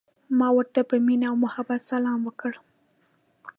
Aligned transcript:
ما 0.37 0.47
ورته 0.57 0.81
په 0.89 0.95
مینه 1.05 1.25
او 1.31 1.35
محبت 1.45 1.81
سلام 1.91 2.19
وکړ. 2.25 2.53